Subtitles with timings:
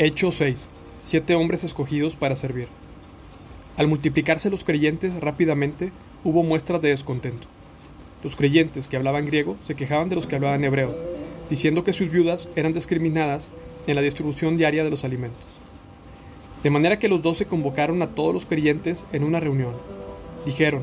[0.00, 0.68] Hecho 6.
[1.02, 2.68] Siete hombres escogidos para servir.
[3.76, 5.90] Al multiplicarse los creyentes rápidamente,
[6.22, 7.48] hubo muestras de descontento.
[8.22, 10.96] Los creyentes que hablaban griego se quejaban de los que hablaban hebreo,
[11.50, 13.48] diciendo que sus viudas eran discriminadas
[13.88, 15.48] en la distribución diaria de los alimentos.
[16.62, 19.74] De manera que los doce convocaron a todos los creyentes en una reunión.
[20.46, 20.82] Dijeron,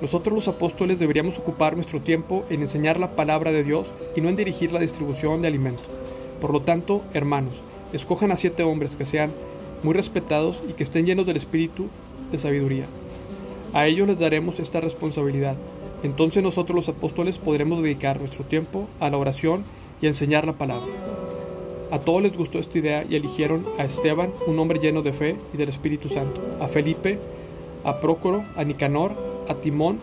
[0.00, 4.28] nosotros los apóstoles deberíamos ocupar nuestro tiempo en enseñar la palabra de Dios y no
[4.28, 5.90] en dirigir la distribución de alimentos.
[6.40, 7.60] Por lo tanto, hermanos,
[7.92, 9.32] Escojan a siete hombres que sean
[9.82, 11.88] muy respetados y que estén llenos del espíritu
[12.30, 12.86] de sabiduría.
[13.74, 15.56] A ellos les daremos esta responsabilidad.
[16.02, 19.64] Entonces nosotros los apóstoles podremos dedicar nuestro tiempo a la oración
[20.00, 20.92] y a enseñar la palabra.
[21.90, 25.36] A todos les gustó esta idea y eligieron a Esteban, un hombre lleno de fe
[25.52, 27.18] y del Espíritu Santo, a Felipe,
[27.84, 29.12] a Prócoro, a Nicanor,
[29.48, 30.00] a Timón,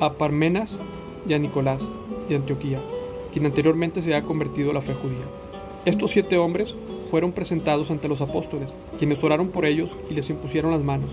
[0.00, 0.80] a Parmenas
[1.28, 1.82] y a Nicolás
[2.28, 2.80] de Antioquía,
[3.32, 5.43] quien anteriormente se había convertido a la fe judía.
[5.84, 6.74] Estos siete hombres
[7.10, 11.10] fueron presentados ante los apóstoles, quienes oraron por ellos y les impusieron las manos.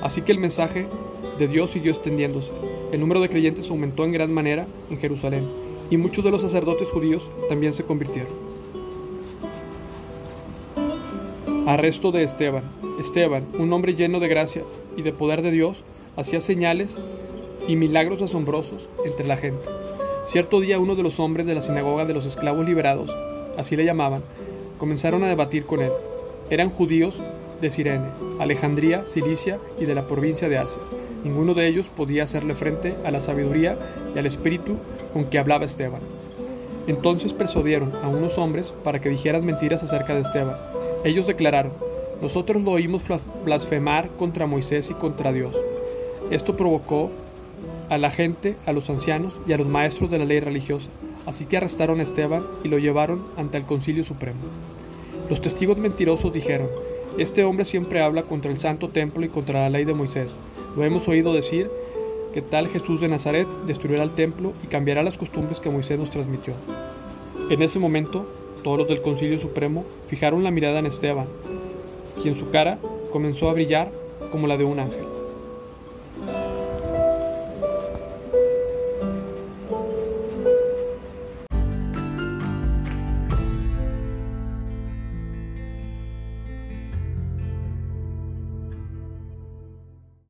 [0.00, 0.86] Así que el mensaje
[1.40, 2.52] de Dios siguió extendiéndose.
[2.92, 5.48] El número de creyentes aumentó en gran manera en Jerusalén,
[5.90, 8.30] y muchos de los sacerdotes judíos también se convirtieron.
[11.66, 12.62] Arresto de Esteban.
[13.00, 14.62] Esteban, un hombre lleno de gracia
[14.96, 15.82] y de poder de Dios,
[16.14, 16.96] hacía señales
[17.66, 19.68] y milagros asombrosos entre la gente.
[20.26, 23.10] Cierto día uno de los hombres de la sinagoga de los esclavos liberados
[23.58, 24.22] así le llamaban,
[24.78, 25.92] comenzaron a debatir con él.
[26.50, 27.20] Eran judíos
[27.60, 28.06] de Sirene,
[28.38, 30.82] Alejandría, Cilicia y de la provincia de Asia.
[31.24, 33.76] Ninguno de ellos podía hacerle frente a la sabiduría
[34.14, 34.76] y al espíritu
[35.12, 36.00] con que hablaba Esteban.
[36.86, 40.56] Entonces persuadieron a unos hombres para que dijeran mentiras acerca de Esteban.
[41.04, 41.72] Ellos declararon,
[42.22, 43.02] nosotros lo oímos
[43.44, 45.56] blasfemar contra Moisés y contra Dios.
[46.30, 47.10] Esto provocó
[47.88, 50.88] a la gente, a los ancianos y a los maestros de la ley religiosa
[51.26, 54.40] Así que arrestaron a Esteban y lo llevaron ante el Concilio Supremo.
[55.28, 56.68] Los testigos mentirosos dijeron,
[57.18, 60.36] este hombre siempre habla contra el santo templo y contra la ley de Moisés.
[60.76, 61.70] Lo hemos oído decir
[62.32, 66.10] que tal Jesús de Nazaret destruirá el templo y cambiará las costumbres que Moisés nos
[66.10, 66.54] transmitió.
[67.50, 68.26] En ese momento,
[68.62, 71.26] todos los del Concilio Supremo fijaron la mirada en Esteban,
[72.22, 72.78] y en su cara
[73.12, 73.90] comenzó a brillar
[74.30, 75.06] como la de un ángel.